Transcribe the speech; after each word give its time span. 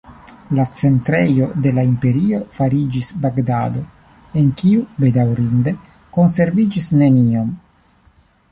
La 0.59 0.63
centrejo 0.77 1.49
de 1.65 1.73
la 1.79 1.83
imperio 1.89 2.39
fariĝis 2.55 3.11
Bagdado, 3.25 3.83
en 4.41 4.49
kiu 4.63 4.81
bedaŭrinde 5.05 5.77
konserviĝis 6.19 6.89
neniom. 7.05 7.53